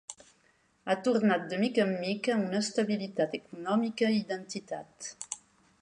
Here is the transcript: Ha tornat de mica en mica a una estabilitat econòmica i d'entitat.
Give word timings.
Ha 0.85 0.95
tornat 1.07 1.45
de 1.51 1.59
mica 1.65 1.83
en 1.85 1.93
mica 2.05 2.31
a 2.37 2.39
una 2.47 2.63
estabilitat 2.63 3.39
econòmica 3.41 4.11
i 4.23 4.27
d'entitat. 4.33 5.15